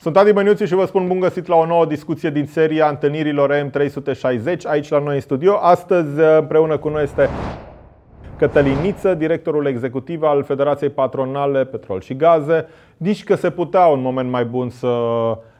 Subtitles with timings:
[0.00, 3.52] Sunt Adi Băniuți și vă spun bun găsit la o nouă discuție din seria întâlnirilor
[3.52, 5.58] M360 aici la noi în studio.
[5.60, 7.28] Astăzi împreună cu noi este
[8.36, 12.66] Cătălin Niță, directorul executiv al Federației Patronale Petrol și Gaze.
[12.96, 14.88] Nici că se putea un moment mai bun să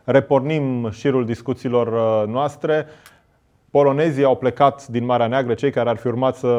[0.04, 2.86] repornim șirul discuțiilor uh, noastre.
[3.70, 6.56] Polonezii au plecat din Marea Neagră, cei care ar fi urmat să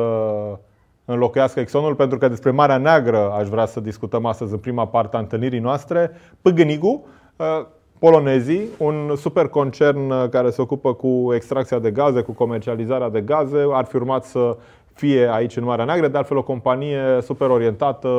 [1.06, 5.16] înlocuiască Exxonul, pentru că despre Marea Neagră aș vrea să discutăm astăzi în prima parte
[5.16, 6.12] a întâlnirii noastre.
[6.42, 7.18] Pâgânigu, uh,
[8.00, 13.22] polonezii, un super concern uh, care se ocupă cu extracția de gaze, cu comercializarea de
[13.22, 14.58] gaze, ar fi urmat să
[14.94, 18.10] fie aici în Marea Neagră, de altfel o companie super orientată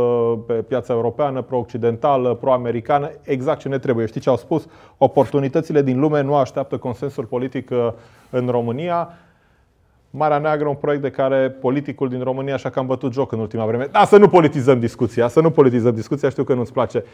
[0.46, 4.06] pe piața europeană, pro-occidentală, pro-americană, exact ce ne trebuie.
[4.06, 4.66] Știi ce au spus?
[4.98, 7.92] Oportunitățile din lume nu așteaptă consensul politic uh,
[8.30, 9.08] în România.
[10.10, 13.38] Marea Neagră, un proiect de care politicul din România așa că am bătut joc în
[13.38, 13.88] ultima vreme.
[13.92, 17.04] Da, să nu politizăm discuția, să nu politizăm discuția, știu că nu-ți place.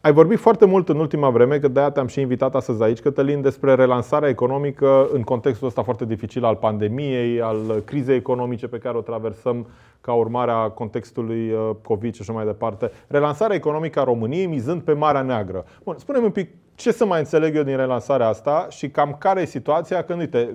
[0.00, 3.00] Uh, ai vorbit foarte mult în ultima vreme, că de-aia te-am și invitat astăzi aici,
[3.00, 8.78] Cătălin, despre relansarea economică în contextul ăsta foarte dificil al pandemiei, al crizei economice pe
[8.78, 9.66] care o traversăm
[10.00, 12.90] ca urmare a contextului uh, COVID și așa mai departe.
[13.06, 15.64] Relansarea economică a României mizând pe Marea Neagră.
[15.84, 19.40] Bun, spune-mi un pic ce să mai înțeleg eu din relansarea asta și cam care
[19.40, 20.54] e situația când, uite,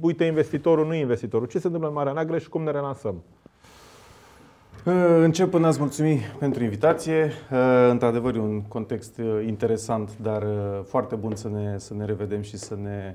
[0.00, 3.22] uite investitorul, nu investitorul, ce se întâmplă în Marea Neagră și cum ne relansăm?
[4.86, 7.30] Uh, încep până ați mulțumi pentru invitație.
[7.52, 7.58] Uh,
[7.90, 10.46] într-adevăr, e un context uh, interesant, dar
[10.84, 13.14] foarte bun să ne, să ne revedem și să, ne,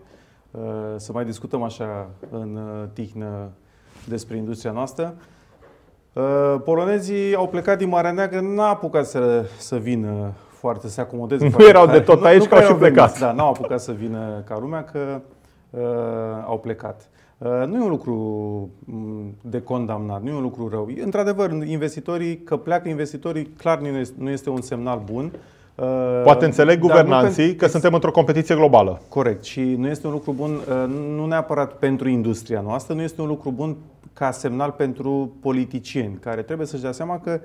[0.95, 2.59] să mai discutăm așa în
[2.93, 3.49] tihnă
[4.07, 5.13] despre industria noastră.
[6.63, 11.49] Polonezii au plecat din Marea Neagră, n-a apucat să, să vină foarte, să se acomodeze.
[11.57, 13.19] Nu erau de tot aici, nu, nu că au și plecat.
[13.19, 15.21] Da, n-au apucat să vină ca lumea, că
[15.69, 15.81] uh,
[16.45, 17.09] au plecat.
[17.37, 18.13] Uh, nu e un lucru
[18.85, 20.89] mm, de condamnat, nu e un lucru rău.
[21.03, 23.79] Într-adevăr, investitorii, că pleacă investitorii, clar
[24.17, 25.31] nu este un semnal bun.
[25.75, 29.01] Uh, Poate înțeleg guvernanții că suntem într-o competiție globală.
[29.09, 29.43] Corect.
[29.43, 33.27] Și nu este un lucru bun, uh, nu neapărat pentru industria noastră, nu este un
[33.27, 33.75] lucru bun
[34.13, 37.41] ca semnal pentru politicieni, care trebuie să-și dea seama că Uh,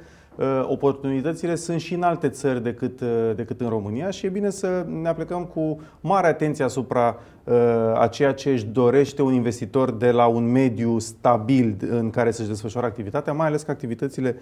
[0.62, 4.86] oportunitățile sunt și în alte țări decât, uh, decât în România și e bine să
[5.02, 7.54] ne aplicăm cu mare atenție asupra uh,
[7.94, 12.48] a ceea ce își dorește un investitor de la un mediu stabil în care să-și
[12.48, 14.36] desfășoare activitatea, mai ales că activitățile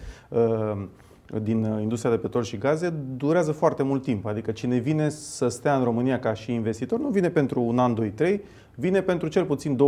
[1.43, 4.27] din industria de petrol și gaze durează foarte mult timp.
[4.27, 7.94] Adică cine vine să stea în România ca și investitor nu vine pentru un an,
[7.94, 8.43] doi, trei,
[8.75, 9.78] vine pentru cel puțin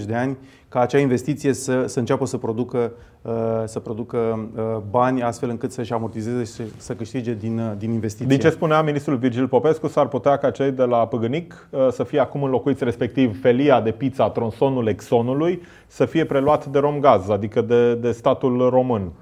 [0.00, 0.36] 20-30 de ani
[0.68, 2.92] ca acea investiție să, să înceapă să producă,
[3.22, 3.32] uh,
[3.64, 8.26] să producă uh, bani astfel încât să-și amortizeze și să câștige din, uh, din investiție.
[8.26, 12.20] Din ce spunea ministrul Virgil Popescu, s-ar putea ca cei de la Păgânic să fie
[12.20, 17.94] acum înlocuiți, respectiv felia de pizza, tronsonul Exxonului, să fie preluat de Romgaz, adică de,
[17.94, 19.12] de statul român.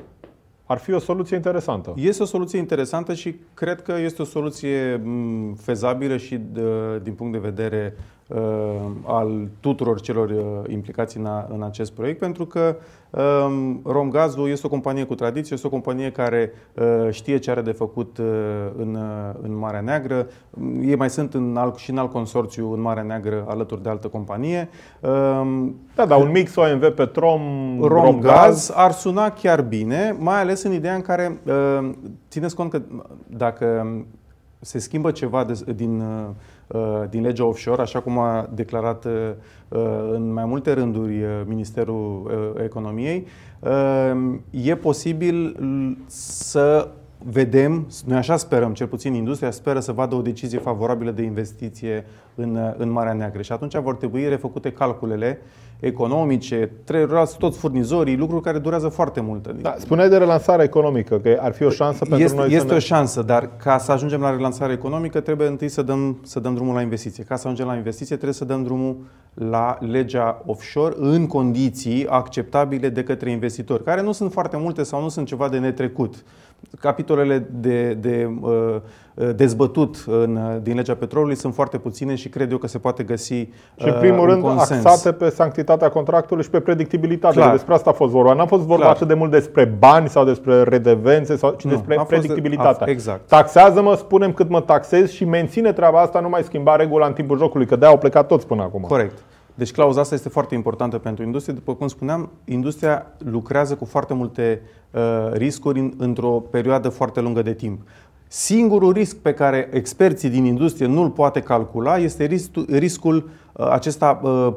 [0.73, 1.93] Ar fi o soluție interesantă.
[1.97, 7.13] Este o soluție interesantă și cred că este o soluție mm, fezabilă și de, din
[7.13, 8.22] punct de vedere Uh,
[9.05, 12.77] al tuturor celor uh, implicați în, a, în acest proiect, pentru că
[13.11, 17.61] um, Romgazul este o companie cu tradiție, este o companie care uh, știe ce are
[17.61, 18.19] de făcut
[18.77, 18.99] în,
[19.43, 20.27] în Marea Neagră.
[20.81, 24.09] Ei mai sunt în alt, și în alt consorțiu în Marea Neagră alături de altă
[24.09, 24.69] companie.
[25.01, 27.41] Um, da, da, un mix OMV Petrom,
[27.81, 31.41] Romgaz, Romgaz ar suna chiar bine, mai ales în ideea în care
[32.31, 32.83] țineți cont că
[33.27, 33.97] dacă
[34.61, 36.03] se schimbă ceva de, din
[36.62, 36.62] Uh,
[37.11, 39.11] din legea offshore, așa cum a declarat uh,
[40.13, 42.31] în mai multe rânduri uh, Ministerul
[42.65, 43.27] Economiei,
[44.51, 45.57] e posibil
[46.07, 46.89] să
[47.25, 52.07] vedem, noi așa sperăm, cel puțin industria speră să vadă o decizie favorabilă de investiție
[52.35, 55.41] în, în Marea Neagră și atunci vor trebui refăcute calculele
[55.81, 59.49] economice, trebuie toți furnizorii, lucruri care durează foarte mult.
[59.49, 62.75] Da, spuneai de relansare economică, că ar fi o șansă pentru este, noi Este să
[62.75, 66.55] o șansă, dar ca să ajungem la relansare economică trebuie întâi să dăm, să dăm
[66.55, 67.25] drumul la investiție.
[67.25, 68.97] Ca să ajungem la investiție trebuie să dăm drumul
[69.35, 75.01] la legea offshore în condiții acceptabile de către investitori, care nu sunt foarte multe sau
[75.03, 76.25] nu sunt ceva de netrecut.
[76.81, 78.77] Capitolele de, de uh,
[79.35, 83.35] dezbătut în, din legea petrolului sunt foarte puține și cred eu că se poate găsi
[83.35, 84.85] Și în primul uh, rând consens.
[84.85, 87.35] axate pe sanctitatea contractului și pe predictibilitate.
[87.35, 87.51] Clar.
[87.51, 88.33] Despre asta a fost vorba.
[88.33, 92.05] N-a fost vorba atât de mult despre bani sau despre redevențe, sau, ci nu, despre
[92.07, 92.85] predictibilitatea.
[92.85, 93.29] De, a, exact.
[93.29, 97.39] Taxează-mă, spunem cât mă taxez și menține treaba asta, nu mai schimba regula în timpul
[97.39, 98.83] jocului, că de au plecat toți până acum.
[98.89, 99.19] Corect.
[99.55, 101.55] Deci clauza asta este foarte importantă pentru industrie.
[101.55, 105.01] După cum spuneam, industria lucrează cu foarte multe uh,
[105.33, 107.81] riscuri în, într-o perioadă foarte lungă de timp.
[108.27, 112.39] Singurul risc pe care experții din industrie nu-l poate calcula este
[112.69, 114.15] riscul acesta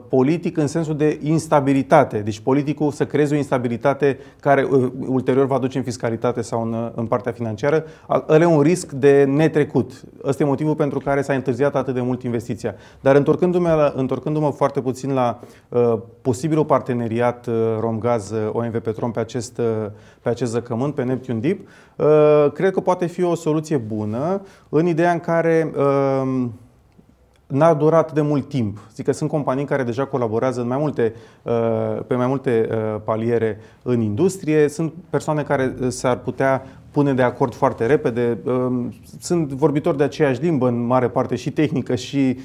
[0.10, 2.18] politic în sensul de instabilitate.
[2.18, 4.68] Deci politicul să creeze o instabilitate care
[5.08, 7.84] ulterior va duce în fiscalitate sau în, în partea financiară.
[8.30, 10.04] Ăla e un risc de netrecut.
[10.24, 12.76] Ăsta e motivul pentru care s-a întârziat atât de mult investiția.
[13.02, 15.40] Dar întorcându-mă, întorcându-mă foarte puțin la
[15.70, 19.66] uh, posibilul parteneriat uh, Romgaz OMV Petrom pe acest, uh,
[20.22, 21.60] pe acest zăcământ, pe Neptune Deep,
[21.96, 26.48] uh, cred că poate fi o soluție bună în ideea în care uh,
[27.48, 28.80] n-a durat de mult timp.
[28.96, 33.02] Zic că sunt companii care deja colaborează în mai multe, uh, pe mai multe uh,
[33.04, 34.68] paliere în industrie.
[34.68, 38.38] Sunt persoane care uh, s-ar putea pune de acord foarte repede.
[38.46, 42.40] Um, sunt vorbitori de aceeași limbă în mare parte și tehnică și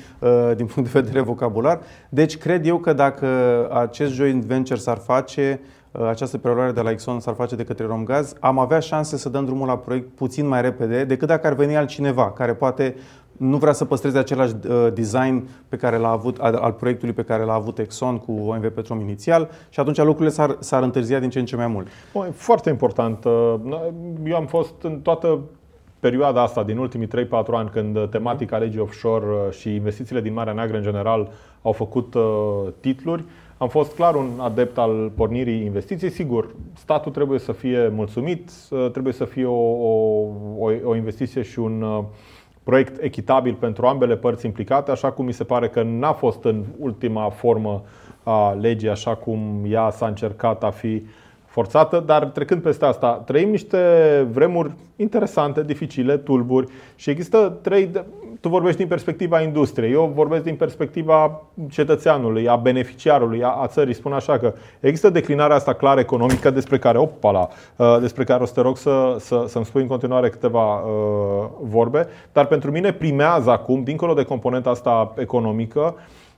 [0.56, 1.80] din punct de vedere vocabular.
[2.08, 3.26] Deci cred eu că dacă
[3.72, 5.60] acest joint venture s-ar face,
[6.08, 9.44] această preluare de la Exxon s-ar face de către Romgaz, am avea șanse să dăm
[9.44, 12.94] drumul la proiect puțin mai repede decât dacă ar veni altcineva care poate
[13.40, 17.42] nu vrea să păstreze același uh, design pe care l-a avut, al proiectului pe care
[17.42, 21.38] l-a avut Exxon cu OMV Petrom inițial și atunci lucrurile s-ar, s-ar întârzia din ce
[21.38, 21.86] în ce mai mult.
[22.12, 23.24] O, foarte important.
[23.24, 23.54] Uh,
[24.24, 25.38] eu am fost în toată
[26.00, 27.10] perioada asta, din ultimii 3-4
[27.52, 31.30] ani, când tematica legii offshore uh, și investițiile din Marea Neagră în general
[31.62, 32.14] au făcut
[32.80, 33.24] titluri,
[33.58, 36.10] am fost clar un adept al pornirii investiției.
[36.10, 38.50] Sigur, statul trebuie să fie mulțumit,
[38.92, 39.60] trebuie să fie o,
[40.58, 41.84] o, o investiție și un
[42.62, 46.64] proiect echitabil pentru ambele părți implicate, așa cum mi se pare că n-a fost în
[46.78, 47.82] ultima formă
[48.22, 51.02] a legii, așa cum ea s-a încercat a fi
[51.46, 53.78] forțată, dar trecând peste asta, trăim niște
[54.30, 56.66] vremuri interesante, dificile, tulburi
[56.96, 57.90] și există trei
[58.40, 63.94] tu vorbești din perspectiva industriei, eu vorbesc din perspectiva cetățeanului, a beneficiarului, a, a țării.
[63.94, 68.46] Spun așa că există declinarea asta clară economică despre care, opala, uh, despre care o
[68.46, 72.92] să te rog să, să, să-mi spui în continuare câteva uh, vorbe, dar pentru mine
[72.92, 75.94] primează acum, dincolo de componenta asta economică,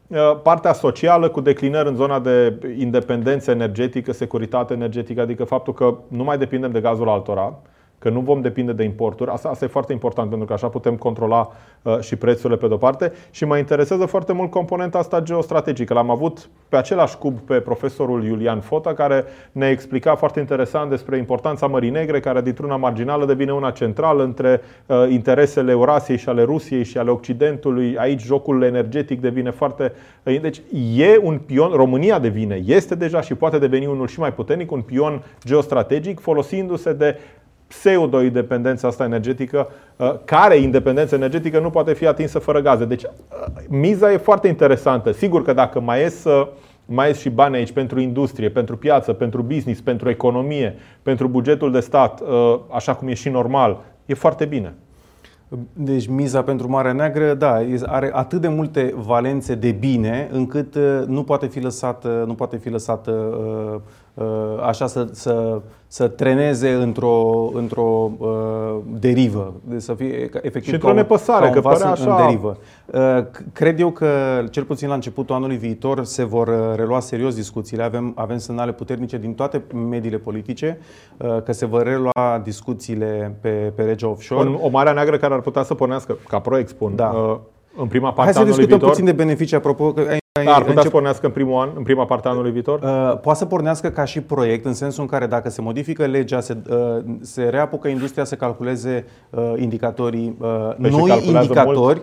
[0.06, 5.94] uh, partea socială cu declinări în zona de independență energetică, securitate energetică, adică faptul că
[6.08, 7.54] nu mai depindem de gazul altora,
[8.02, 9.30] că nu vom depinde de importuri.
[9.30, 11.52] Asta, asta e foarte important pentru că așa putem controla
[11.82, 13.12] uh, și prețurile pe de-o parte.
[13.30, 15.94] Și mă interesează foarte mult componenta asta geostrategică.
[15.94, 21.16] L-am avut pe același cub pe profesorul Iulian Fota, care ne explica foarte interesant despre
[21.16, 26.42] importanța Mării Negre, care dintr-una marginală devine una centrală între uh, interesele Eurasiei și ale
[26.42, 27.96] Rusiei și ale Occidentului.
[27.98, 29.92] Aici jocul energetic devine foarte.
[30.22, 30.60] Uh, deci
[30.96, 34.80] e un pion, România devine, este deja și poate deveni unul și mai puternic, un
[34.80, 37.16] pion geostrategic folosindu-se de
[37.72, 42.84] pseudo-independența asta energetică, uh, care independență energetică nu poate fi atinsă fără gaze.
[42.84, 43.08] Deci uh,
[43.68, 45.12] miza e foarte interesantă.
[45.12, 46.24] Sigur că dacă mai ies,
[46.86, 51.72] mai ies și bani aici pentru industrie, pentru piață, pentru business, pentru economie, pentru bugetul
[51.72, 54.74] de stat, uh, așa cum e și normal, e foarte bine.
[55.72, 60.76] Deci miza pentru Marea Neagră, da, are atât de multe valențe de bine încât
[61.06, 63.12] nu poate fi lăsată, nu poate fi lăsată
[64.60, 65.60] așa să, să
[65.92, 68.28] să treneze într-o, într-o uh,
[69.00, 72.16] derivă, să fie efectiv și într-o nepăsare, ca că pare așa...
[72.16, 72.56] în derivă.
[72.86, 73.00] Uh,
[73.52, 74.08] cred eu că,
[74.50, 77.82] cel puțin la începutul anului viitor, se vor uh, relua serios discuțiile.
[77.82, 80.78] Avem, avem semnale puternice din toate mediile politice
[81.16, 84.48] uh, că se vor relua discuțiile pe, pe regia offshore.
[84.48, 87.06] O, o Marea Neagră care ar putea să pornească, ca proiect spun, da.
[87.08, 87.38] uh,
[87.76, 88.88] în prima parte Hai să discutăm viitor.
[88.88, 90.82] puțin de beneficii, apropo, că da, ar putea încep...
[90.82, 92.80] să pornească în primul an, în prima parte a anului viitor?
[92.82, 96.40] Uh, poate să pornească ca și proiect, în sensul în care dacă se modifică legea,
[96.40, 96.76] se, uh,
[97.20, 100.48] se reapucă industria să calculeze uh, indicatorii, uh,
[100.80, 102.02] păi noi indicatori, mult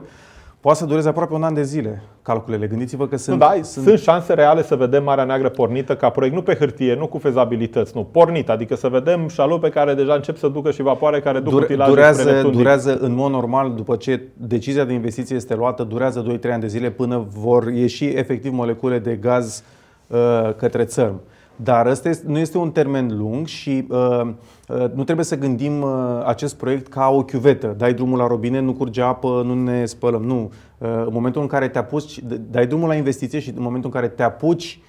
[0.59, 2.67] Poate să dureze aproape un an de zile calculele.
[2.67, 3.85] Gândiți-vă că sunt, nu, da, sunt...
[3.85, 7.17] sunt șanse reale să vedem Marea Neagră pornită ca proiect, nu pe hârtie, nu cu
[7.17, 11.39] fezabilități, nu, pornit, adică să vedem șalupe care deja încep să ducă și vapoare care
[11.39, 16.39] duc utilaje durează, durează în mod normal, după ce decizia de investiție este luată, durează
[16.39, 19.63] 2-3 ani de zile până vor ieși efectiv molecule de gaz
[20.07, 20.17] uh,
[20.55, 21.21] către țărm.
[21.63, 24.21] Dar ăsta nu este un termen lung și uh,
[24.67, 25.89] uh, nu trebuie să gândim uh,
[26.25, 27.75] acest proiect ca o chiuvetă.
[27.77, 30.23] Dai drumul la robinet, nu curge apă, nu ne spălăm.
[30.23, 30.51] Nu.
[30.77, 33.99] Uh, în momentul în care te apuci, dai drumul la investiție și în momentul în
[33.99, 34.79] care te apuci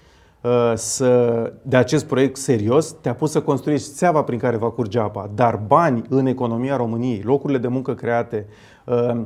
[0.41, 4.99] uh, să, de acest proiect serios, te apuci să construiești țeava prin care va curge
[4.99, 5.31] apa.
[5.35, 8.47] Dar bani în economia României, locurile de muncă create,
[8.85, 9.21] uh,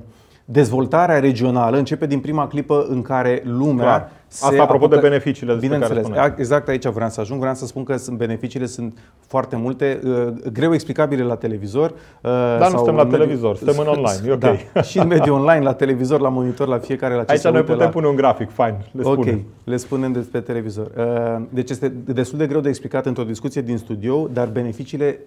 [0.45, 4.11] dezvoltarea regională începe din prima clipă în care lumea Clar.
[4.27, 5.01] se Asta apropo apucă...
[5.01, 7.41] de beneficiile despre Bineînțeles, care exact aici vreau să ajung.
[7.41, 11.91] Vreau să spun că sunt beneficiile sunt foarte multe, uh, greu explicabile la televizor.
[11.91, 13.19] Uh, Dar nu suntem la mediu...
[13.19, 14.39] televizor, suntem în online, e ok.
[14.73, 17.63] Da, și în mediul online, la televizor, la monitor, la fiecare la ce Aici noi
[17.63, 17.89] putem la...
[17.89, 19.35] pune un grafic, fain, le spunem.
[19.35, 20.91] Ok, le spunem despre televizor.
[20.97, 25.19] Uh, deci este destul de greu de explicat într-o discuție din studio, dar beneficiile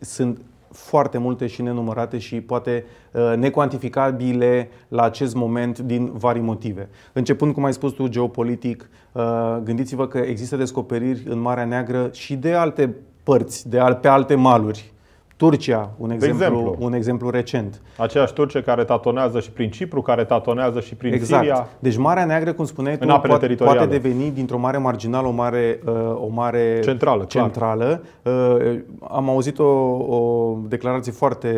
[0.00, 0.38] sunt
[0.70, 6.88] foarte multe și nenumărate și poate uh, necuantificabile la acest moment din vari motive.
[7.12, 9.22] Începând, cum ai spus tu, geopolitic, uh,
[9.62, 14.92] gândiți-vă că există descoperiri în Marea Neagră și de alte părți, de pe alte maluri
[15.40, 16.76] Turcia, un exemplu, exemplu.
[16.78, 17.80] un exemplu recent.
[17.96, 21.42] Aceeași Turcie care tatonează și prin Cipru, care tatonează și prin exact.
[21.42, 21.68] Siria.
[21.78, 25.92] Deci Marea Neagră, cum spuneai tu, poate, poate deveni dintr-o mare marginală o mare, uh,
[26.14, 27.24] o mare centrală.
[27.24, 28.02] centrală.
[28.22, 31.52] Uh, am auzit o, o declarație foarte,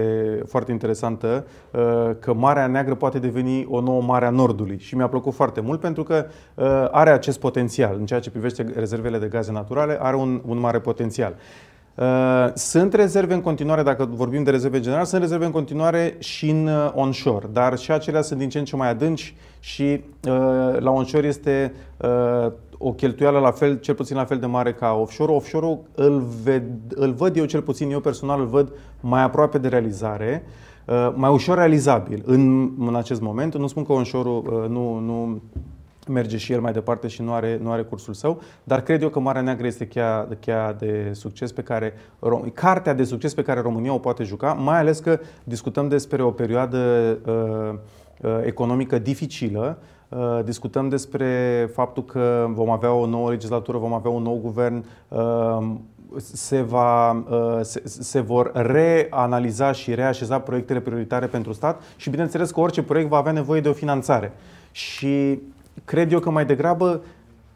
[0.46, 1.80] foarte interesantă uh,
[2.18, 6.02] că Marea Neagră poate deveni o nouă Marea Nordului și mi-a plăcut foarte mult pentru
[6.02, 6.26] că
[6.90, 10.78] are acest potențial în ceea ce privește rezervele de gaze naturale, are un, un mare
[10.78, 11.34] potențial.
[11.94, 16.50] Uh, sunt rezerve în continuare, dacă vorbim de rezerve generale, sunt rezerve în continuare și
[16.50, 20.78] în uh, onshore, dar și acelea sunt din ce în ce mai adânci și uh,
[20.78, 21.75] la onshore este
[22.78, 25.32] o cheltuială la fel, cel puțin la fel de mare ca offshore.
[25.32, 26.62] Offshore-ul îl, ved,
[26.94, 30.44] îl văd eu, cel puțin eu personal, îl văd mai aproape de realizare,
[31.14, 33.56] mai ușor realizabil în, în acest moment.
[33.56, 35.40] Nu spun că onshore-ul nu, nu
[36.09, 39.09] merge și el mai departe și nu are, nu are cursul său, dar cred eu
[39.09, 41.94] că Marea Neagră este cheia, cheia de succes pe care,
[42.54, 46.30] cartea de succes pe care România o poate juca, mai ales că discutăm despre o
[46.30, 46.78] perioadă
[47.26, 47.78] uh,
[48.21, 49.78] uh, economică dificilă,
[50.09, 54.85] uh, discutăm despre faptul că vom avea o nouă legislatură, vom avea un nou guvern,
[55.09, 55.75] uh,
[56.16, 62.50] se, va, uh, se, se vor reanaliza și reașeza proiectele prioritare pentru stat și bineînțeles
[62.50, 64.32] că orice proiect va avea nevoie de o finanțare.
[64.71, 65.40] Și
[65.85, 67.02] cred eu că mai degrabă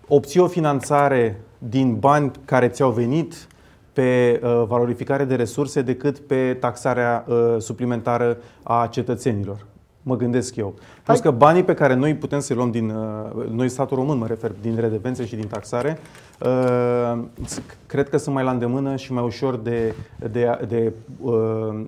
[0.09, 3.47] obții o finanțare din bani care ți-au venit
[3.93, 9.67] pe uh, valorificare de resurse decât pe taxarea uh, suplimentară a cetățenilor.
[10.03, 10.75] Mă gândesc eu.
[11.03, 14.27] Plus că banii pe care noi putem să-i luăm din, uh, noi statul român mă
[14.27, 15.99] refer, din redevențe și din taxare,
[16.41, 17.23] uh,
[17.87, 19.95] cred că sunt mai la îndemână și mai ușor de,
[20.31, 21.85] de, de uh,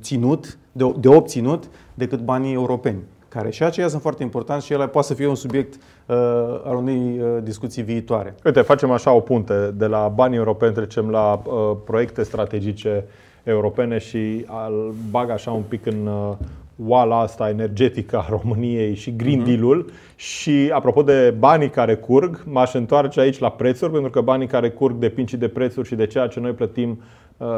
[0.00, 4.88] ținut, de, de obținut decât banii europeni care și aceia sunt foarte importanți și ele
[4.88, 6.16] poate să fie un subiect uh,
[6.64, 8.34] al unei uh, discuții viitoare.
[8.44, 9.74] Uite, facem așa o punte.
[9.74, 13.04] De la banii europeni trecem la uh, proiecte strategice
[13.42, 16.32] europene și al bag așa un pic în uh,
[16.86, 19.48] oala asta energetică a României și Green mhm.
[19.48, 24.46] Deal-ul și apropo de banii care curg, m-aș întoarce aici la prețuri pentru că banii
[24.46, 26.96] care curg depind și de prețuri și de ceea ce noi plătim uh,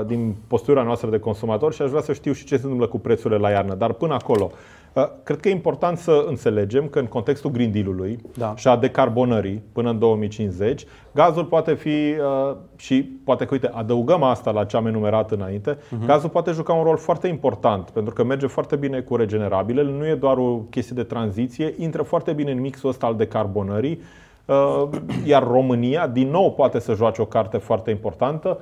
[0.06, 2.98] din postura noastră de consumator și aș vrea să știu și ce se întâmplă cu
[2.98, 3.74] prețurile la iarnă.
[3.74, 4.50] Dar până acolo,
[4.98, 8.54] Uh, cred că e important să înțelegem că în contextul Green Deal-ului da.
[8.56, 14.22] și a decarbonării până în 2050, gazul poate fi uh, și poate că, uite, adăugăm
[14.22, 16.06] asta la ce am enumerat înainte, uh-huh.
[16.06, 20.06] gazul poate juca un rol foarte important pentru că merge foarte bine cu regenerabilele, nu
[20.06, 24.00] e doar o chestie de tranziție, intră foarte bine în mixul ăsta al decarbonării,
[24.44, 24.88] uh,
[25.24, 28.58] iar România, din nou, poate să joace o carte foarte importantă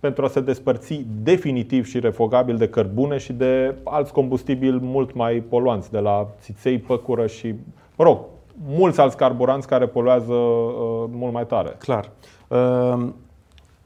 [0.00, 5.34] pentru a se despărți definitiv și refogabil de cărbune și de alți combustibili mult mai
[5.48, 7.54] poluanți, de la țiței, păcură și,
[7.96, 8.18] mă rog,
[8.66, 11.76] mulți alți carburanți care poluează uh, mult mai tare.
[11.78, 12.10] Clar.
[12.48, 13.08] Uh,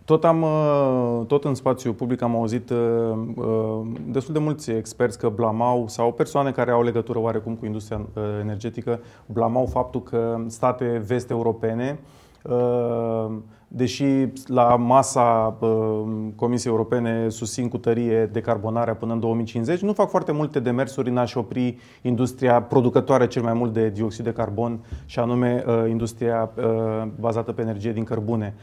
[0.04, 2.78] tot, am, uh, tot în spațiu public am auzit uh,
[3.36, 8.00] uh, destul de mulți experți că blamau sau persoane care au legătură oarecum cu industria
[8.40, 11.98] energetică blamau faptul că state vest-europene
[13.68, 14.04] deși
[14.46, 15.58] la masa
[16.36, 21.16] Comisiei Europene susțin cu tărie decarbonarea până în 2050, nu fac foarte multe demersuri în
[21.16, 26.50] a-și opri industria producătoare cel mai mult de dioxid de carbon și anume industria
[27.20, 28.54] bazată pe energie din cărbune.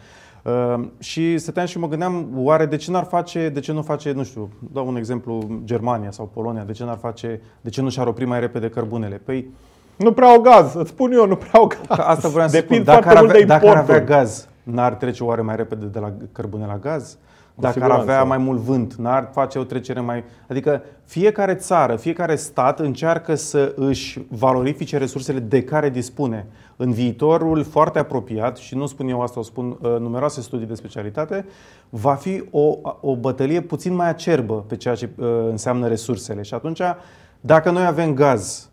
[0.99, 4.23] Și stăteam și mă gândeam, oare de ce n-ar face, de ce nu face, nu
[4.23, 8.07] știu, dau un exemplu, Germania sau Polonia, de ce n-ar face, de ce nu și-ar
[8.07, 9.15] opri mai repede cărbunele?
[9.15, 9.51] Păi,
[9.95, 11.99] nu prea au gaz, îți spun eu, nu prea au gaz.
[11.99, 12.93] Asta vreau să Depind spun.
[12.93, 16.65] Dacă ar, avea, dacă ar avea gaz, n-ar trece oare mai repede de la cărbune
[16.65, 17.17] la gaz?
[17.55, 20.23] Dacă ar avea mai mult vânt, n-ar face o trecere mai.
[20.49, 26.47] Adică fiecare țară, fiecare stat încearcă să își valorifice resursele de care dispune.
[26.75, 30.73] În viitorul foarte apropiat, și nu spun eu asta, o spun uh, numeroase studii de
[30.73, 31.45] specialitate,
[31.89, 36.41] va fi o, o bătălie puțin mai acerbă pe ceea ce uh, înseamnă resursele.
[36.41, 36.81] Și atunci,
[37.39, 38.69] dacă noi avem gaz,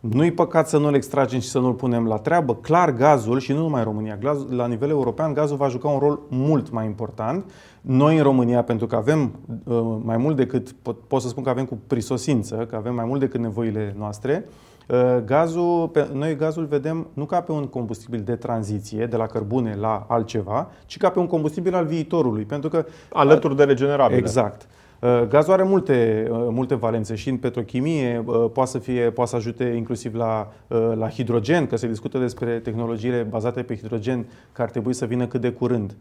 [0.00, 2.54] nu-i păcat să nu-l extragem și să nu-l punem la treabă.
[2.54, 4.18] Clar, gazul, și nu numai în România,
[4.50, 7.50] la nivel european, gazul va juca un rol mult mai important.
[7.80, 9.32] Noi în România, pentru că avem
[9.64, 13.04] uh, mai mult decât, pot, pot să spun că avem cu prisosință, că avem mai
[13.04, 14.44] mult decât nevoile noastre,
[14.88, 19.76] uh, Gazul, noi gazul vedem nu ca pe un combustibil de tranziție, de la cărbune
[19.80, 22.44] la altceva, ci ca pe un combustibil al viitorului.
[22.44, 24.18] Pentru că, Alături de regenerabile.
[24.18, 24.68] Exact.
[25.00, 29.30] Uh, gazul are multe, uh, multe valențe și în petrochimie, uh, poate să, fie, poate
[29.30, 30.52] să ajute inclusiv la,
[30.94, 35.26] la hidrogen, că se discută despre tehnologiile bazate pe hidrogen care ar trebui să vină
[35.26, 35.96] cât de curând.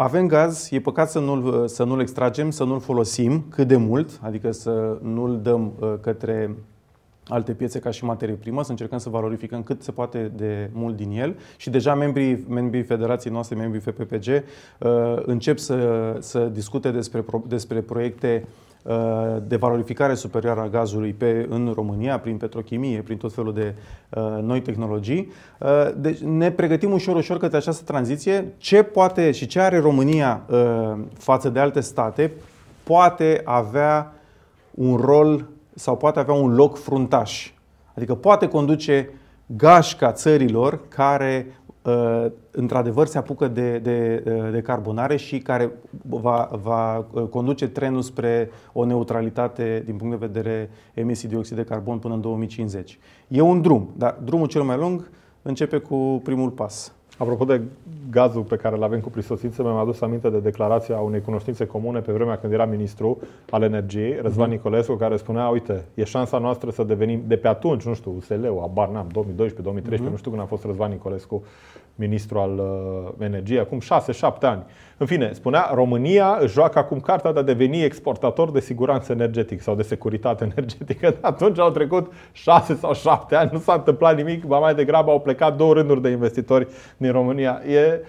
[0.00, 4.20] Avem gaz, e păcat să nu-l, să nu-l extragem, să nu-l folosim cât de mult,
[4.22, 6.56] adică să nu-l dăm uh, către
[7.28, 10.96] alte piețe ca și materie primă, să încercăm să valorificăm cât se poate de mult
[10.96, 14.26] din el și deja membrii, membrii federației noastre, membrii FPPG,
[14.78, 18.46] uh, încep să, să discute despre, despre proiecte
[18.82, 23.74] uh, de valorificare superioară a gazului pe, în România, prin petrochimie, prin tot felul de
[24.08, 25.32] uh, noi tehnologii.
[25.58, 28.52] Uh, deci ne pregătim ușor, ușor către această tranziție.
[28.56, 32.32] Ce poate și ce are România uh, față de alte state
[32.82, 34.12] poate avea
[34.70, 37.52] un rol sau poate avea un loc fruntaș.
[37.94, 39.10] Adică poate conduce
[39.46, 41.46] gașca țărilor care
[41.82, 45.72] uh, într-adevăr se apucă de, de, uh, de carbonare și care
[46.08, 51.56] va, va uh, conduce trenul spre o neutralitate din punct de vedere emisii de dioxid
[51.56, 52.98] de carbon până în 2050.
[53.28, 55.10] E un drum, dar drumul cel mai lung
[55.42, 56.92] începe cu primul pas.
[57.18, 57.60] Apropo de
[58.10, 62.00] gazul pe care îl avem cu prisosință, mi-am adus aminte de declarația unei cunoștințe comune
[62.00, 63.18] pe vremea când era ministru
[63.50, 64.50] al energiei, Răzvan uh-huh.
[64.50, 68.60] Nicolescu, care spunea, uite, e șansa noastră să devenim, de pe atunci, nu știu, USL-ul,
[68.62, 70.10] abar n-am, 2012, 2013, uh-huh.
[70.10, 71.42] nu știu când a fost Răzvan Nicolescu
[71.98, 73.82] ministru al uh, energiei, acum 6-7
[74.40, 74.64] ani.
[74.96, 79.62] În fine, spunea, România își joacă acum cartea de a deveni exportator de siguranță energetică
[79.62, 81.10] sau de securitate energetică.
[81.10, 85.10] De atunci au trecut 6 sau 7 ani, nu s-a întâmplat nimic, ba mai degrabă
[85.10, 87.62] au plecat două rânduri de investitori din România.
[87.68, 88.00] E,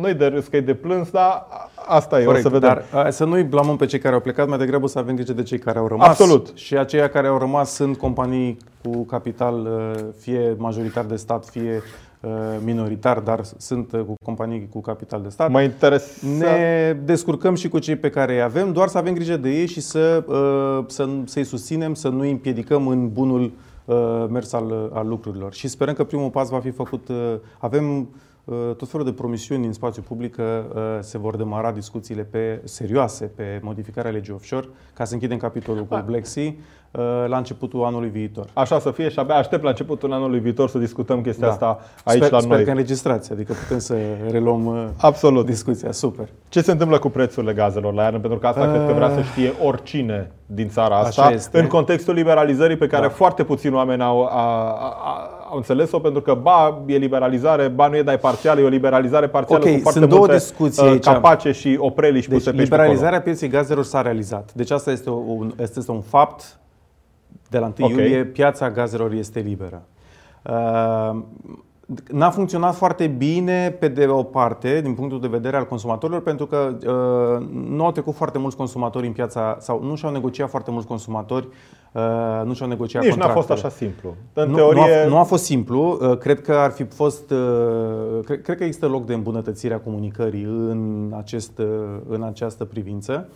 [0.00, 1.46] nu-i de râs că e de plâns, dar
[1.86, 2.82] asta e, Corect, o să vedem.
[2.92, 5.42] Dar să nu-i blamăm pe cei care au plecat, mai degrabă să avem grijă de
[5.42, 6.08] cei care au rămas.
[6.08, 6.50] Absolut.
[6.54, 11.82] Și aceia care au rămas sunt companii cu capital uh, fie majoritar de stat, fie
[12.20, 12.30] uh,
[12.64, 15.50] minoritar, dar sunt uh, cu companii cu capital de stat.
[15.50, 16.22] Mă interes.
[16.38, 19.66] Ne descurcăm și cu cei pe care îi avem, doar să avem grijă de ei
[19.66, 20.24] și să,
[20.86, 23.52] să, să-i susținem, să nu îi împiedicăm în bunul
[24.28, 25.52] mers al, al lucrurilor.
[25.52, 27.08] Și sperăm că primul pas va fi făcut.
[27.58, 28.08] Avem Uh,
[28.76, 33.24] tot felul de promisiuni în spațiu public că uh, se vor demara discuțiile pe serioase
[33.36, 38.08] pe modificarea legii offshore ca să închidem capitolul cu Black Sea uh, la începutul anului
[38.08, 38.46] viitor.
[38.52, 41.52] Așa să fie și abia aștept la începutul anului viitor să discutăm chestia da.
[41.52, 42.60] asta aici sper, la sper noi.
[42.60, 43.96] Sper că în legistrație, adică putem să
[44.30, 45.46] reluăm Absolut.
[45.46, 45.92] discuția.
[45.92, 46.28] Super.
[46.48, 48.18] Ce se întâmplă cu prețurile gazelor la iarnă?
[48.18, 48.68] Pentru că asta uh...
[48.68, 51.58] cred că vrea să știe oricine din țara asta este.
[51.58, 53.12] în contextul liberalizării pe care da.
[53.12, 57.96] foarte puțini oameni au, a, a, au înțeles-o pentru că ba e liberalizare, ba nu
[57.96, 60.90] e, dar e parțială, e o liberalizare parțială okay, cu foarte sunt multe două discuții
[60.90, 64.52] uh, capace și opreliști deci, puse pe liberalizarea pieței gazelor s-a realizat.
[64.54, 66.56] Deci asta este un, este un fapt.
[67.50, 67.90] De la 1 okay.
[67.90, 69.82] iulie piața gazelor este liberă.
[70.42, 71.22] Uh,
[72.10, 76.46] N-a funcționat foarte bine pe de o parte, din punctul de vedere al consumatorilor, pentru
[76.46, 80.70] că uh, nu au trecut foarte mulți consumatori în piața, sau nu și-au negociat foarte
[80.70, 81.48] mulți consumatori,
[81.92, 82.02] uh,
[82.44, 84.14] nu și-au negociat Nici nu a fost așa simplu.
[84.32, 84.80] În nu, teorie...
[84.80, 85.98] nu, a, nu a fost simplu.
[86.00, 87.30] Uh, cred că ar fi fost.
[87.30, 91.66] Uh, cred, cred că există loc de îmbunătățire a comunicării în, acest, uh,
[92.08, 93.28] în această privință.
[93.28, 93.34] Uh,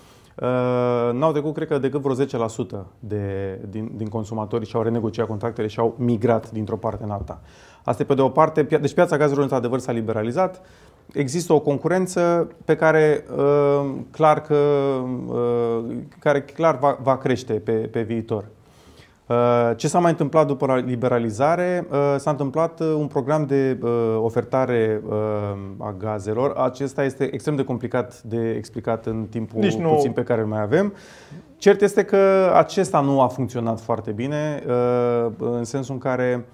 [1.12, 5.78] n-au trecut, cred că, decât vreo 10% de, din, din consumatori și-au renegociat contractele și
[5.78, 7.40] au migrat dintr-o parte în alta.
[7.84, 8.62] Asta e pe de o parte.
[8.62, 10.60] Deci piața gazelor, într-adevăr, s-a liberalizat.
[11.12, 14.54] Există o concurență pe care uh, clar, că,
[15.26, 15.84] uh,
[16.18, 18.44] care clar va, va crește pe, pe viitor.
[19.26, 21.86] Uh, ce s-a mai întâmplat după liberalizare?
[21.90, 23.78] Uh, s-a întâmplat uh, un program de
[24.20, 25.02] ofertare
[25.78, 26.50] a gazelor.
[26.56, 29.88] Acesta este extrem de complicat de explicat în timpul Nici nu...
[29.88, 30.94] puțin pe care îl mai avem.
[31.56, 34.62] Cert este că acesta nu a funcționat foarte bine,
[35.38, 36.46] în sensul în care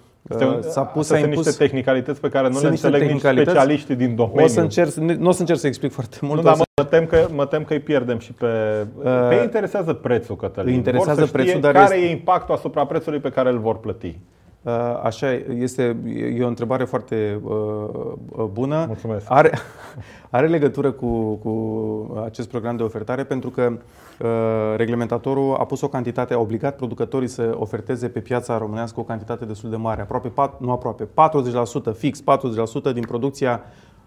[0.61, 4.45] S-a pus, sunt niște tehnicalități pe care nu le înțeleg nici specialiștii din domeniu.
[4.45, 6.37] O să încerc, nu o să încerc să explic foarte mult.
[6.37, 8.47] Nu, dar mă tem, că, mă tem că îi pierdem și pe...
[8.97, 10.71] Uh, pe interesează prețul, Cătălin.
[10.71, 12.07] Îi interesează vor să prețul, dar care este...
[12.07, 14.19] e impactul asupra prețului pe care îl vor plăti.
[14.63, 15.97] Uh, așa este,
[16.37, 18.85] e o întrebare foarte uh, bună.
[18.87, 19.27] Mulțumesc.
[19.29, 19.53] Are,
[20.31, 24.29] are legătură cu, cu acest program de ofertare pentru că uh,
[24.77, 29.45] reglementatorul a pus o cantitate, a obligat producătorii să oferteze pe piața românească o cantitate
[29.45, 33.61] destul de mare, aproape, nu aproape, 40% fix, 40% din producția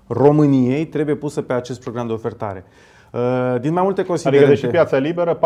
[0.07, 2.63] României trebuie pusă pe acest program de ofertare.
[2.67, 2.94] Uh,
[3.61, 4.45] din mai multe considerente.
[4.45, 5.39] Adică, deși piața liberă,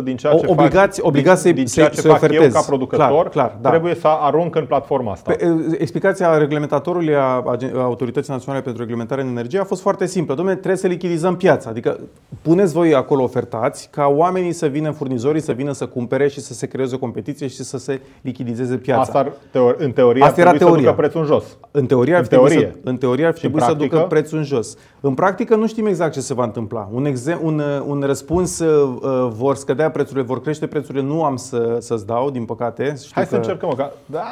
[0.00, 2.42] 40% din ceea ce obligați, fac, obligați din, din ceea ce fac ofertez.
[2.42, 3.68] eu ca producător clar, clar, da.
[3.68, 5.32] trebuie să arunc în platforma asta.
[5.32, 10.34] Pe, uh, explicația reglementatorului a Autorității Naționale pentru Reglementare în Energie a fost foarte simplă.
[10.34, 11.70] Domnule, trebuie să lichidizăm piața.
[11.70, 12.00] Adică
[12.42, 16.54] puneți voi acolo ofertați ca oamenii să vină, furnizorii să vină să cumpere și să
[16.54, 19.00] se creeze o competiție și să se lichidizeze piața.
[19.00, 19.32] Asta ar,
[19.76, 20.74] în teorie Asta era teoria.
[20.74, 21.44] să ducă prețul în jos.
[21.70, 22.70] În teorie ar, în teorie.
[22.72, 24.76] Să, în teorie ar trebui să ducă prețul în jos.
[25.00, 26.79] În practică nu știm exact ce se va întâmpla.
[26.92, 31.36] Un, exem- un, un răspuns, uh, uh, vor scădea prețurile, vor crește prețurile, nu am
[31.36, 32.94] să, să-ți dau, din păcate.
[32.96, 33.28] Știu Hai că...
[33.28, 33.72] să încercăm.
[33.76, 33.90] Că...
[34.06, 34.22] Da.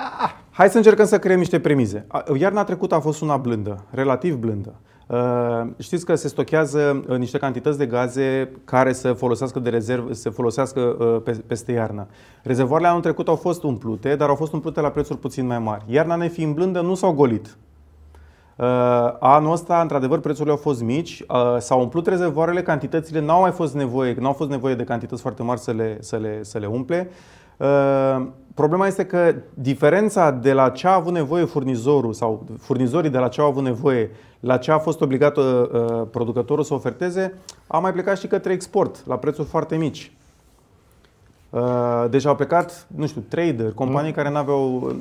[0.51, 2.07] Hai să încercăm să creăm niște premize.
[2.39, 4.75] Iarna trecută a fost una blândă, relativ blândă.
[5.09, 10.13] Uh, știți că se stochează uh, niște cantități de gaze care să folosească de rezervă,
[10.13, 10.81] să folosească
[11.27, 12.07] uh, peste iarnă.
[12.43, 15.85] Rezervoarele anul trecut au fost umplute, dar au fost umplute la prețuri puțin mai mari.
[15.87, 17.57] Iarna nefiind blândă, nu s-au golit.
[19.21, 21.25] Anul ăsta, într-adevăr, prețurile au fost mici,
[21.59, 25.61] s-au umplut rezervoarele, cantitățile n-au mai fost nevoie, n-au fost nevoie de cantități foarte mari
[25.61, 27.11] să le, să le, să le umple.
[28.55, 33.29] Problema este că diferența de la ce a avut nevoie furnizorul sau furnizorii de la
[33.29, 37.35] ce au avut nevoie la ce a fost obligat uh, uh, producătorul să oferteze
[37.67, 40.13] a mai plecat și către export la prețuri foarte mici.
[41.51, 44.17] Uh, deci au plecat, nu știu, trader, companii mm.
[44.17, 44.93] care nu aveau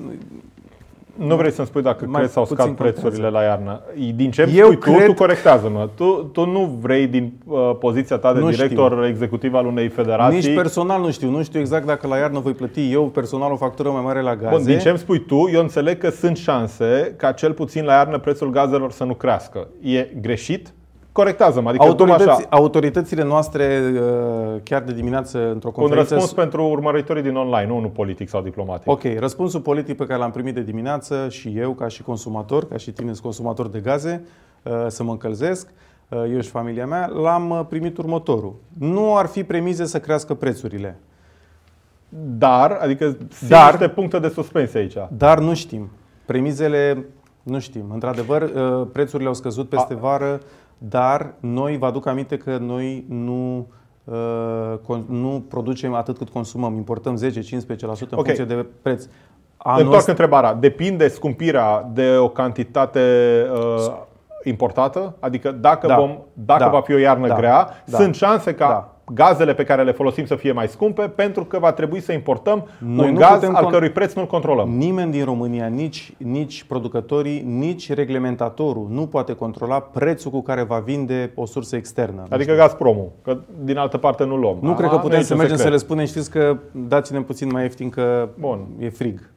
[1.17, 3.81] nu vrei să-mi spui dacă crezi sau scad prețurile la iarnă.
[4.15, 4.97] Din ce Eu spui cred...
[4.97, 5.89] tu, tu corectează-mă.
[5.95, 9.05] Tu, tu nu vrei din uh, poziția ta de nu director știu.
[9.05, 10.37] executiv al unei federații...
[10.37, 11.29] Nici personal nu știu.
[11.29, 14.35] Nu știu exact dacă la iarnă voi plăti eu personal o factură mai mare la
[14.35, 14.55] gaze.
[14.55, 17.93] Bun, din ce îmi spui tu, eu înțeleg că sunt șanse ca cel puțin la
[17.93, 19.67] iarnă prețul gazelor să nu crească.
[19.81, 20.73] E greșit?
[21.17, 21.69] Corectează-mă.
[21.69, 22.39] Adică Autorități, așa.
[22.49, 26.13] Autoritățile noastre, uh, chiar de dimineață, într-o conferință...
[26.13, 28.91] Un răspuns pentru urmăritorii din online, nu unul politic sau diplomatic.
[28.91, 32.77] Ok, răspunsul politic pe care l-am primit de dimineață și eu, ca și consumator, ca
[32.77, 34.23] și tine consumator de gaze,
[34.63, 35.67] uh, să mă încălzesc,
[36.09, 38.55] uh, eu și familia mea, l-am primit următorul.
[38.77, 40.99] Nu ar fi premize să crească prețurile.
[42.37, 44.97] Dar, adică dar, niște puncte de suspensie aici.
[45.17, 45.89] Dar nu știm.
[46.25, 47.05] Premizele
[47.43, 47.85] nu știm.
[47.93, 48.51] Într-adevăr,
[48.91, 50.39] prețurile au scăzut peste A, vară
[50.77, 53.67] dar noi, vă aduc aminte că noi nu,
[54.03, 57.99] uh, nu producem atât cât consumăm, importăm 10-15% în okay.
[58.09, 59.07] funcție de preț.
[59.57, 60.11] Anul Întorc ăsta...
[60.11, 60.53] întrebarea.
[60.53, 63.01] Depinde scumpirea de o cantitate
[63.53, 63.91] uh,
[64.43, 65.15] importată?
[65.19, 65.95] Adică dacă, da.
[65.95, 66.69] vom, dacă da.
[66.69, 67.35] va fi o iarnă da.
[67.35, 67.97] grea, da.
[67.97, 71.59] sunt șanse ca da gazele pe care le folosim să fie mai scumpe pentru că
[71.59, 74.69] va trebui să importăm Noi un gaz al cărui preț nu-l controlăm.
[74.69, 80.79] Nimeni din România, nici, nici producătorii, nici reglementatorul nu poate controla prețul cu care va
[80.79, 82.23] vinde o sursă externă.
[82.29, 84.57] Adică Gazpromul, că din altă parte nu luăm.
[84.61, 85.65] Nu A, cred că putem să mergem secret.
[85.65, 88.59] să le spunem, știți că dați-ne puțin mai ieftin că Bun.
[88.79, 89.29] e frig.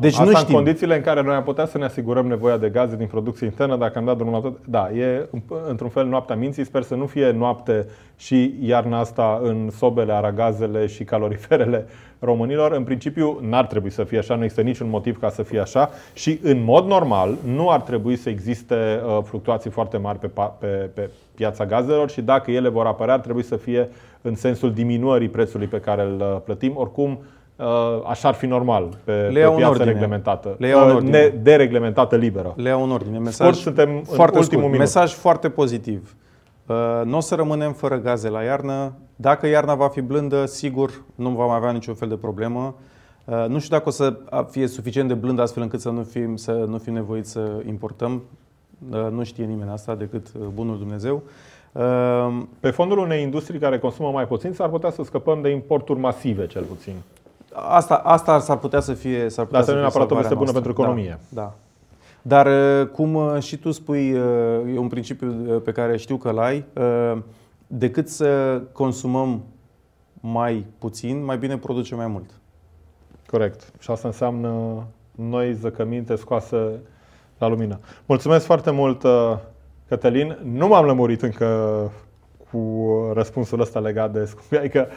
[0.00, 0.46] Deci Asta nu știm.
[0.48, 3.46] în condițiile în care noi am putea să ne asigurăm nevoia de gaze din producție
[3.46, 4.58] internă dacă am dat drumul la tot.
[4.64, 5.28] Da, e
[5.68, 6.64] într-un fel noaptea minții.
[6.64, 11.86] Sper să nu fie noapte și iarna asta în sobele, aragazele și caloriferele
[12.18, 12.72] românilor.
[12.72, 15.90] În principiu n-ar trebui să fie așa, nu există niciun motiv ca să fie așa
[16.12, 20.66] și în mod normal nu ar trebui să existe uh, fluctuații foarte mari pe, pe,
[20.66, 23.88] pe piața gazelor și dacă ele vor apărea ar trebui să fie
[24.22, 26.72] în sensul diminuării prețului pe care îl uh, plătim.
[26.76, 27.24] Oricum, Uh,
[28.06, 31.28] așa ar fi normal pe, Le pe piață reglementată, Le iau în uh, ordine.
[31.42, 32.52] dereglementată, liberă.
[32.56, 33.18] Le iau în ordine.
[33.18, 34.62] Mesaj scurt, suntem foarte în ultimul scurt.
[34.62, 34.78] minut.
[34.78, 36.14] Mesaj foarte pozitiv.
[36.66, 38.92] Uh, nu o să rămânem fără gaze la iarnă.
[39.16, 42.74] Dacă iarna va fi blândă, sigur nu vom avea niciun fel de problemă.
[43.48, 44.16] Nu știu dacă o să
[44.50, 48.22] fie suficient de blândă astfel încât să nu fim, să nu fim nevoiți să importăm.
[49.10, 51.22] Nu știe nimeni asta decât bunul Dumnezeu.
[52.60, 56.46] Pe fondul unei industrii care consumă mai puțin, s-ar putea să scăpăm de importuri masive,
[56.46, 56.94] cel puțin.
[57.68, 59.28] Asta, asta s-ar putea să fie.
[59.28, 61.18] S-ar putea Dar să nu neapărat o veste bună pentru economie.
[61.28, 61.54] Da, da.
[62.22, 66.30] Dar uh, cum uh, și tu spui, uh, e un principiu pe care știu că
[66.30, 66.64] l-ai,
[67.66, 69.44] decât să consumăm
[70.20, 72.30] mai puțin, mai bine producem mai mult.
[73.26, 73.72] Corect.
[73.78, 76.80] Și asta înseamnă noi zăcăminte scoase
[77.38, 77.78] la lumină.
[78.06, 79.04] Mulțumesc foarte mult,
[79.88, 80.38] Cătălin.
[80.42, 81.90] Nu m-am lămurit încă
[82.50, 84.58] cu răspunsul ăsta legat de scumpia.
[84.58, 84.88] Adică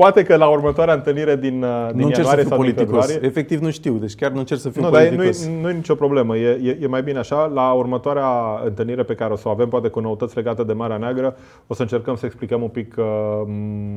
[0.00, 3.18] Poate că la următoarea întâlnire din, uh, din nu ianuarie sau din februarie...
[3.22, 5.44] Efectiv nu știu, deci chiar nu încerc să fiu nu, politicos.
[5.44, 7.50] Dar nu, nu e nicio problemă, e, e, e mai bine așa.
[7.54, 8.26] La următoarea
[8.64, 11.36] întâlnire pe care o să o avem, poate cu noutăți legate de Marea Neagră,
[11.66, 13.04] o să încercăm să explicăm un pic uh,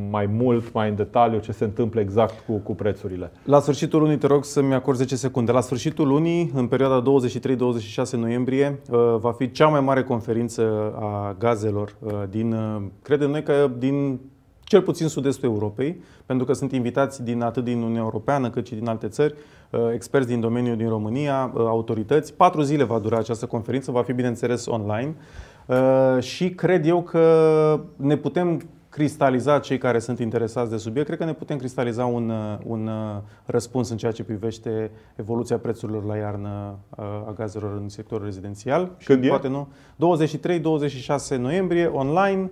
[0.10, 3.32] mai mult, mai în detaliu ce se întâmplă exact cu, cu prețurile.
[3.44, 5.52] La sfârșitul lunii, te rog să-mi acord 10 secunde.
[5.52, 7.04] La sfârșitul lunii, în perioada
[8.08, 13.30] 23-26 noiembrie, uh, va fi cea mai mare conferință a gazelor uh, din, uh, credem
[13.30, 14.20] noi că din
[14.74, 18.76] cel puțin sud-estul Europei, pentru că sunt invitați din atât din Uniunea Europeană cât și
[18.76, 19.34] din alte țări,
[19.70, 22.34] uh, experți din domeniul din România, uh, autorități.
[22.34, 25.16] Patru zile va dura această conferință, va fi bineînțeles online
[25.66, 31.20] uh, și cred eu că ne putem cristaliza cei care sunt interesați de subiect, cred
[31.20, 32.32] că ne putem cristaliza un,
[32.64, 32.90] un
[33.46, 36.78] răspuns în ceea ce privește evoluția prețurilor la iarnă
[37.26, 38.92] a gazelor în sectorul rezidențial.
[39.06, 39.30] Când și e?
[39.30, 39.68] poate nu.
[41.36, 42.52] 23-26 noiembrie, online,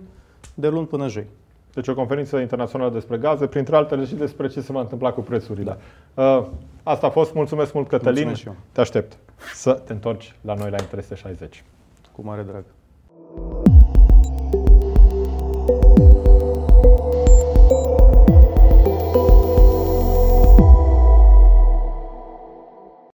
[0.54, 1.26] de luni până joi.
[1.74, 5.20] Deci o conferință internațională despre gaze, printre altele și despre ce se va întâmpla cu
[5.20, 5.76] prețurile.
[6.14, 6.36] Da.
[6.36, 6.46] Uh,
[6.82, 7.34] asta a fost.
[7.34, 8.26] Mulțumesc mult, Cătălin.
[8.26, 9.16] Mulțumesc Te aștept
[9.54, 11.64] să te întorci la noi la Interese 60.
[12.12, 12.64] Cu mare drag.